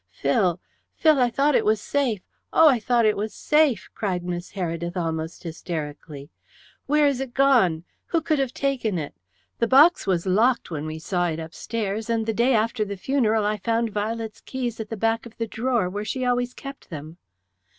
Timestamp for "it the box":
8.97-10.07